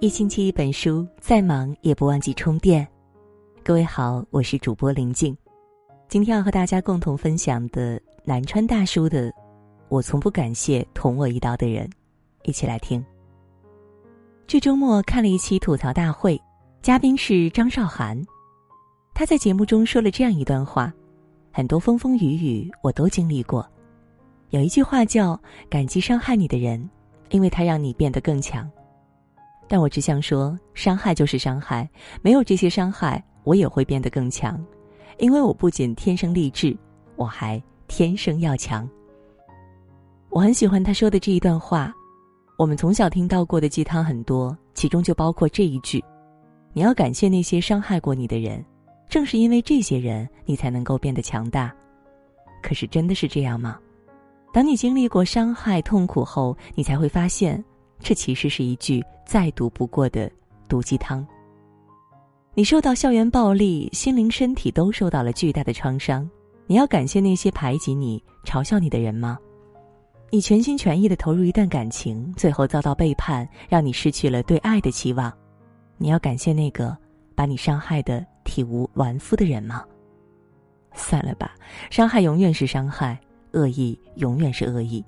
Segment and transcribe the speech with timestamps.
[0.00, 2.86] 一星期一本书，再忙也不忘记充电。
[3.64, 5.36] 各位好，我是主播林静，
[6.06, 9.28] 今天要和大家共同分享的南川大叔的
[9.88, 11.84] 《我从不感谢捅我一刀的人》，
[12.44, 13.04] 一起来听。
[14.46, 16.40] 这周末看了一期吐槽大会，
[16.80, 18.24] 嘉宾是张韶涵，
[19.14, 20.92] 他在节目中说了这样一段话：
[21.50, 23.68] 很多风风雨雨我都经历过，
[24.50, 25.38] 有一句话叫
[25.68, 26.88] “感激伤害你的人”。
[27.30, 28.66] 因为他让你变得更强，
[29.68, 31.88] 但我只想说，伤害就是伤害，
[32.22, 34.58] 没有这些伤害，我也会变得更强，
[35.18, 36.76] 因为我不仅天生丽质，
[37.16, 38.88] 我还天生要强。
[40.30, 41.92] 我很喜欢他说的这一段话，
[42.56, 46.02] 我们从小听到过的鸡汤很多，其中就包括这一句：
[46.72, 48.64] 你要感谢那些伤害过你的人，
[49.08, 51.74] 正是因为这些人，你才能够变得强大。
[52.62, 53.78] 可是真的是这样吗？
[54.52, 57.62] 当你经历过伤害、痛苦后，你才会发现，
[58.00, 60.30] 这其实是一句再毒不过的
[60.68, 61.26] 毒鸡汤。
[62.54, 66.28] 你受到校园暴力，心灵、身体都受到了巨大的创伤。
[66.66, 69.38] 你要感谢那些排挤你、嘲笑你的人吗？
[70.30, 75.32] 你全心全意的投入一段感情，最后遭到背叛，让你失去了对爱的期望。
[75.96, 76.96] 你要感谢那个
[77.34, 79.84] 把你伤害的体无完肤的人吗？
[80.94, 81.54] 算了吧，
[81.90, 83.18] 伤害永远是伤害。
[83.52, 85.02] 恶意永远是恶意，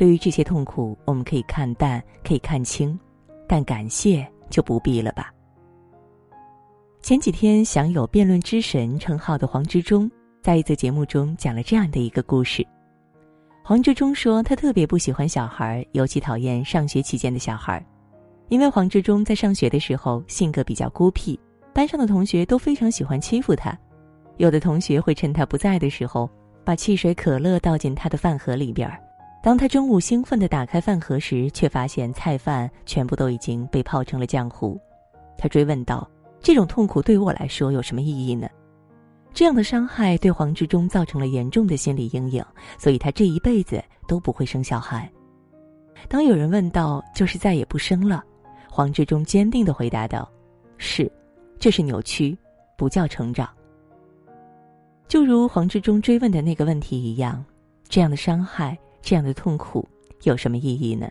[0.00, 2.98] 对于这些痛苦，我们可以看淡，可以看清，
[3.46, 5.30] 但感谢就不必了吧。
[7.02, 12.66] 前几天享有辩论之神称号的黄执中，在一则节目中讲了这样的一个故事。
[13.62, 17.84] 黄执中说，他特别不喜欢小孩，尤其讨厌上学期间的小孩，
[18.48, 21.38] 因为黄执中在上学的时候性格比较孤僻，
[21.74, 23.78] 班上的同学都非常喜欢欺负他，
[24.38, 26.26] 有的同学会趁他不在的时候。
[26.62, 28.98] 把汽水、可乐倒进他的饭盒里边儿。
[29.42, 34.78] 当他中午兴奋地打开饭盒时，却发现菜饭全部都已经被泡成了浆糊。
[35.38, 36.08] 他追问道
[36.40, 38.46] ：“这种痛苦对我来说有什么意义呢？”
[39.32, 42.44] 这样的伤害对黄志忠造成了严重的心理阴影，
[42.78, 45.10] 所以他这一辈子都不会生小孩。
[46.08, 48.22] 当有人问到：“就是再也不生了？”
[48.68, 50.30] 黄志忠坚定地回答道
[50.76, 51.10] ：“是，
[51.58, 52.36] 这是扭曲，
[52.76, 53.48] 不叫成长。”
[55.08, 57.42] 就如黄志忠追问的那个问题一样，
[57.88, 59.86] 这样的伤害，这样的痛苦，
[60.22, 61.10] 有什么意义呢？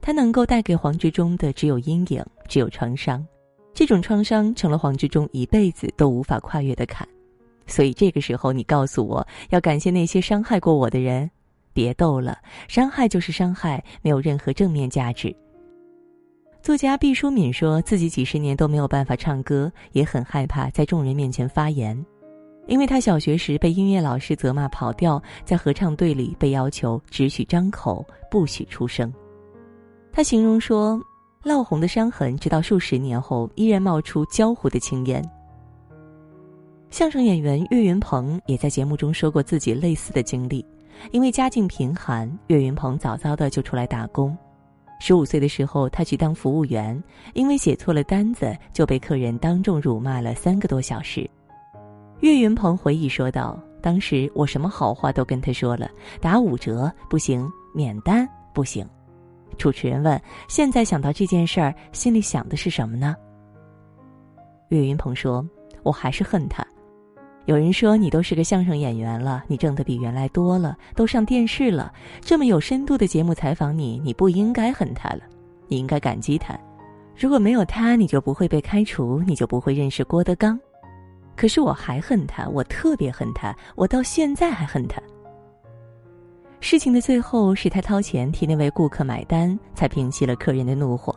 [0.00, 3.26] 它能够带给黄志忠的只有阴影，只有创伤。
[3.72, 7.08] 这种创伤成了黄志忠一辈子都无法跨越的坎。
[7.66, 11.30] 所以这个时候，你告诉我要感谢那些伤害过我的人，
[11.72, 15.34] 别逗了，伤害就是伤害，没有任何正面价值。
[16.62, 22.04] 作家毕淑敏说自己几十年都没有办法唱歌，也很害怕在众人面前发言。
[22.66, 29.12] 因为他小学时被音乐老师责骂跑调，在合唱队里被要求只许张口，不许出声。
[30.12, 31.00] 他形容说，
[31.42, 35.22] 烙红的伤痕，直到数十年后依然冒出焦糊的青烟。
[36.90, 40.64] 相声演员岳云鹏也在节目中说过自己类似的经历，
[41.10, 44.36] 因为家境贫寒，岳云鹏早早的就出来打工。
[45.00, 47.02] 十五岁的时候，他去当服务员，
[47.34, 51.28] 因为写错了单子，就被客人当众辱骂了三个多小时。
[52.20, 58.86] 岳云鹏回忆说道：“当时我什么好话都跟他说了，打五折不行，免单不行。”
[59.58, 63.14] 主持人问：“现在想到这件事儿，心里想的是什么呢？”
[64.70, 65.46] 岳云鹏说
[65.84, 66.66] ：“我还是恨他。
[67.44, 71.92] 有人说你都是个相声演员了，你挣的比原来多了，都上电视了，
[72.22, 75.20] 这么有深度的节目采访你，你不应该恨他了，
[75.68, 76.58] 你应该感激他。
[77.14, 80.58] 如果没有他，你就不会被开除，你就不会认识郭德纲。”
[81.36, 85.00] 可是我还恨他，我特别恨他，我到现在还恨他。
[86.60, 91.14] 事情的最后是他掏钱替那位顾客买单，才平息了客人的怒火。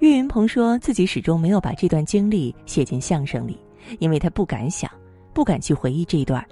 [0.00, 3.58] 岳云鹏说自己始终没有把这段经历写进相声里，
[4.00, 4.90] 因为他不敢想，
[5.32, 6.44] 不敢去回忆这一段。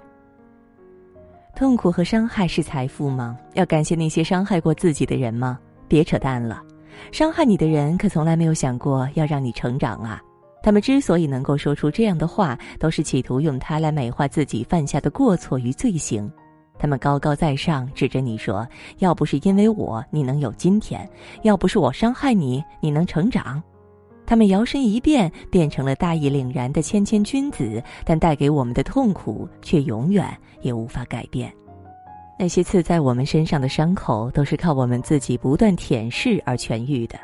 [1.55, 3.37] 痛苦和伤害是财富吗？
[3.53, 5.59] 要感谢那些伤害过自己的人吗？
[5.87, 6.63] 别扯淡了，
[7.11, 10.23] 伤害你的人可从来没有想过要让你成长啊。
[10.63, 16.31] 他们之所以能够说出这样的话，都是企图用它来美化自己犯下的过错与罪行。
[16.79, 18.65] 他们高高在上，指着你说
[18.99, 21.01] ：“要不是因为我，你能有今天；
[21.43, 23.61] 要不是我伤害你，你能成长。”
[24.25, 30.25] 他们摇身一变，变成了大义凛然的谦谦君子，但带给我们的痛苦却永远
[30.61, 31.53] 也无法改变。
[32.39, 37.19] 那些刺在我们身上的伤口，都是靠我们自己不断舔舐而痊愈的。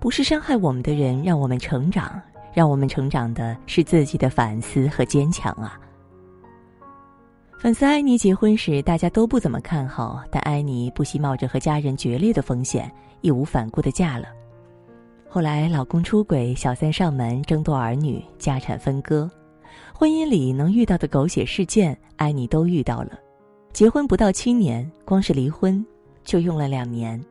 [0.00, 2.18] 不是伤害我们的人让我们成长，
[2.54, 5.78] 让我们成长的是自己的反思和坚强啊。
[7.58, 14.28] 粉丝艾妮结婚时，大家都不怎么看好，但艾妮不惜冒着和家人决裂的风险，义无反顾的嫁了。
[15.28, 19.30] 后来老公出轨，小三上门，争夺儿女，家产分割，
[19.94, 23.18] 婚姻里能遇到的狗血事件，安妮都遇到了。
[23.74, 25.84] 结婚不到七年，光是离婚
[26.24, 27.22] 就用了两年。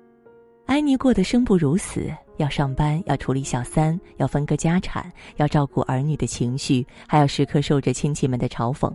[0.67, 2.07] 安妮过得生不如死，
[2.39, 8.89] 要上班，要处理小三，要分割家产，要照顾儿女的情绪，还要时刻受着亲戚们的嘲讽。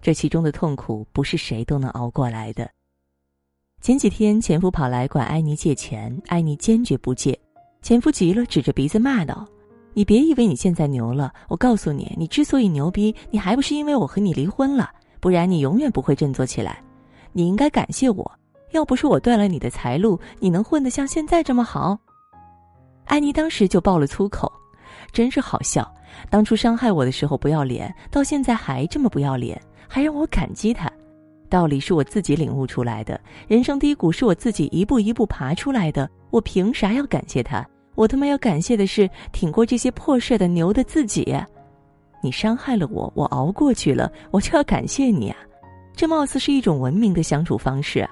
[0.00, 2.70] 这其中的痛苦，不是谁都能熬过来的。
[3.82, 7.36] 前几天，前夫跑来管安妮借钱，安妮坚决不借。
[7.82, 9.44] 前夫急了，指着鼻子骂道
[9.92, 14.88] ：“你别以为你现在牛了，我告诉你，你之所以牛逼，你还不是因为我和你离婚了，
[15.18, 16.80] 不然你永远不会振作起来。
[17.32, 18.32] 你应该感谢我。”
[18.72, 21.98] 要不是我断了你的财路，你能混得像现在这么好？
[23.08, 24.52] 安妮当时就爆了粗口，
[25.10, 25.90] 真是好笑。
[26.30, 30.90] 当初伤害我的时候不要脸，到现在还这么不要脸，还让我感激他。
[31.48, 37.66] 道理是我自己领悟出来的，人生低谷是我自己一步一步爬出来的，我凭啥要感谢他？
[37.94, 41.34] 我他妈要感谢的是挺过这些破事的牛的自己。
[42.22, 45.36] 你伤害了我，我熬过去了，我就要感谢你啊！
[45.96, 48.08] 这貌似是一种文明的相处方式。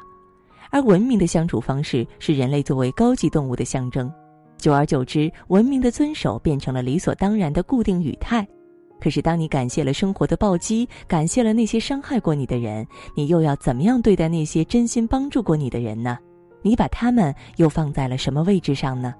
[0.70, 4.10] 而文明的相处方式是人类作为高级动物的象征，
[4.58, 8.46] 久而久之，文明的遵守变成了理所当然的固定语态。
[8.98, 16.18] 可是，当你感谢了生活的暴击，感谢了那些伤害过你的人，你又要怎么样对待那些真心帮助过你的人呢？
[16.62, 19.14] 你把他们又放在了什么位置上呢？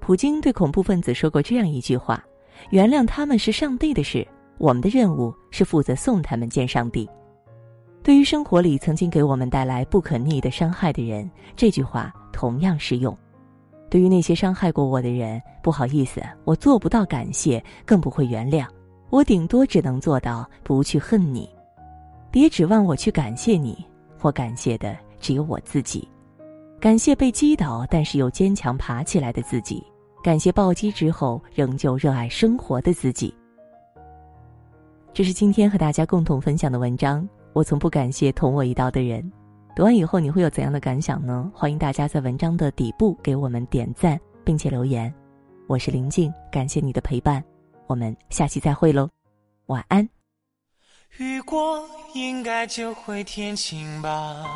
[0.00, 2.22] 普京对恐怖分子说过这样一句话
[2.70, 4.26] ：“原谅他们是上帝的事，
[4.58, 7.08] 我们的任务是负责送他们见上帝。”
[8.02, 13.16] 对于生活里曾经给我们带来不可逆的伤害的人，这句话同样适用。
[13.96, 18.66] 对于那些伤害过我的人，不好意思，我做不到感谢，更不会原谅。
[19.08, 21.48] 我顶多只能做到不去恨你。
[22.30, 23.82] 别指望我去感谢你，
[24.20, 26.06] 我感谢的只有我自己。
[26.78, 29.82] 感谢被击倒但是又坚强爬起来的自己，
[30.22, 33.34] 感谢暴击之后仍旧热爱生活的自己。
[35.14, 37.26] 这是今天和大家共同分享的文章。
[37.54, 39.32] 我从不感谢捅我一刀的人。
[39.76, 41.52] 读完以后你会有怎样的感想呢？
[41.54, 45.14] 欢迎大家在文章的底部给我们点赞，并且留言。
[45.66, 47.44] 我是林静，感谢你的陪伴，
[47.86, 49.06] 我们下期再会喽，
[49.66, 50.08] 晚安。
[51.18, 54.46] 雨过应该就会天晴吧？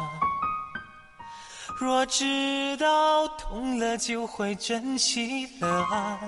[1.79, 6.19] 若知道痛了就会珍惜了啊！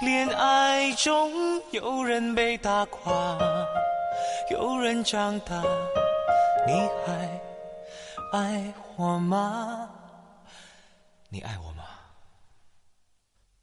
[0.00, 1.30] 恋爱中
[1.70, 3.38] 有人被打垮，
[4.50, 5.62] 有人长大。
[6.66, 6.72] 你
[7.04, 7.28] 还
[8.32, 9.88] 爱我吗？
[11.28, 11.84] 你爱我吗？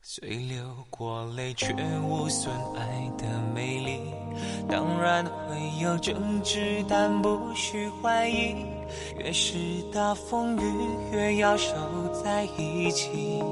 [0.01, 4.13] 虽流过泪，却无损爱的美丽。
[4.67, 8.55] 当然会有争执，但不需怀疑。
[9.19, 9.57] 越是
[9.93, 11.73] 大风雨，越要守
[12.23, 13.43] 在一起。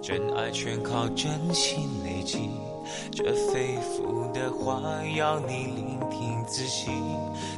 [0.00, 2.50] 真爱全靠真心累积。
[3.12, 4.80] 这肺腑的话
[5.16, 6.90] 要你聆听仔细，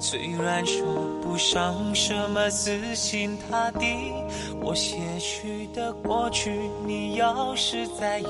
[0.00, 0.84] 虽然说
[1.22, 4.12] 不上什么死心塌地，
[4.60, 6.52] 我些许的过去，
[6.86, 8.26] 你要是在意，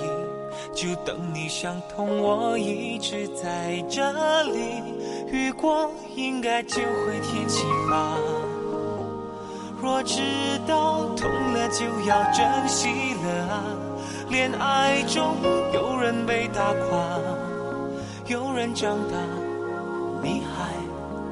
[0.75, 4.83] 就等你想通，我一直在这里。
[5.31, 8.17] 雨过应该就会天晴吧？
[9.81, 10.21] 若知
[10.67, 12.89] 道痛了就要珍惜
[13.25, 13.65] 了啊。
[14.33, 15.37] 恋爱中
[15.75, 17.21] 有人被打垮，
[18.29, 19.15] 有人长大，
[20.23, 20.73] 你还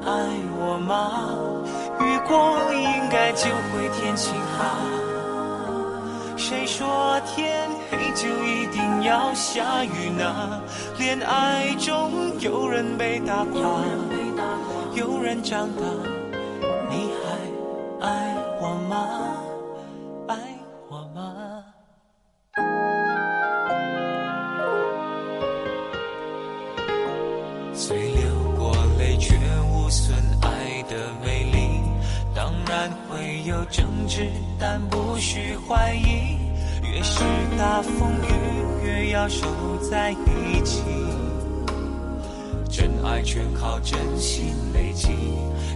[0.07, 0.29] 爱
[0.59, 1.33] 我吗？
[1.99, 4.77] 雨过应该就会天晴吧？
[6.37, 10.61] 谁说天黑就一定要下雨呢？
[10.99, 13.81] 恋爱中有人被打垮，
[14.93, 15.81] 有人长大，
[27.91, 28.23] 虽流
[28.57, 29.35] 过泪，却
[29.69, 31.81] 无损爱的美丽。
[32.33, 36.37] 当然会有争执，但不需怀疑。
[36.89, 37.19] 越是
[37.59, 39.45] 大风雨，越要守
[39.89, 40.83] 在一起。
[42.69, 45.09] 真爱全靠真心累积。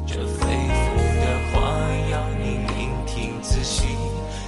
[0.07, 1.67] 这肺腑的话
[2.12, 3.88] 要你聆听仔细。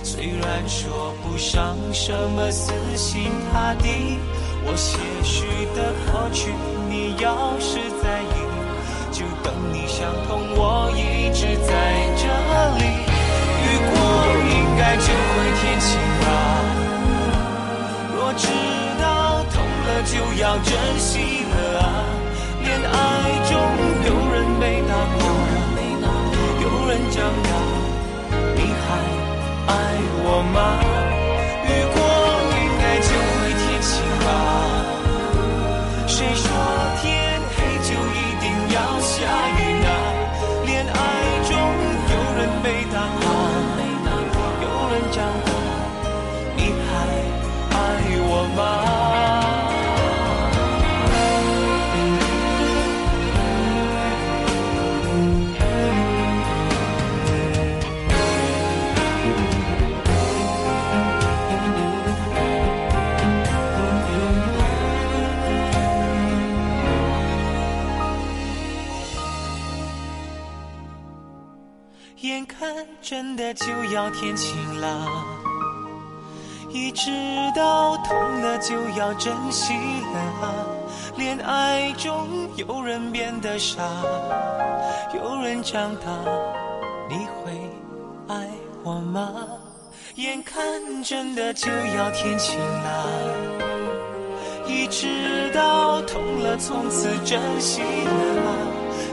[0.03, 4.17] 虽然说不上什么死心塌地，
[4.65, 5.45] 我些许
[5.75, 6.53] 的过去。
[6.89, 8.35] 你要是在意，
[9.11, 10.41] 就等你想通。
[10.55, 11.71] 我一直在
[12.15, 12.23] 这
[12.79, 12.83] 里，
[13.63, 13.93] 雨过
[14.49, 16.25] 应该就会天晴吧。
[18.15, 18.47] 若知
[19.01, 21.43] 道痛了就要珍惜
[72.27, 75.07] 眼看真的就要天晴了，
[76.69, 77.09] 一直
[77.55, 79.73] 到痛了就要珍惜
[80.13, 80.53] 了啊。
[81.15, 83.81] 恋爱中有人变得傻，
[85.15, 86.11] 有人长大，
[87.09, 87.53] 你会
[88.27, 88.49] 爱
[88.83, 89.33] 我吗？
[90.15, 90.61] 眼看
[91.01, 93.07] 真的就要天晴了，
[94.67, 98.53] 一直到痛了，从此珍惜了。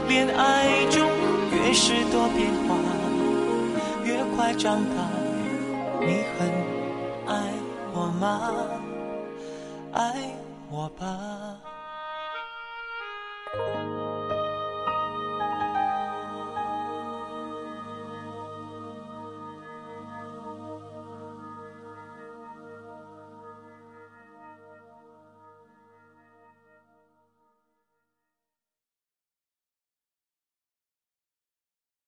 [0.09, 1.09] 恋爱中
[1.53, 2.75] 越是多变化，
[4.45, 5.09] 快长大。
[6.01, 6.47] 你很
[7.25, 7.51] 爱
[7.95, 8.51] 我吗？
[9.91, 10.35] 爱
[10.69, 11.74] 我吧。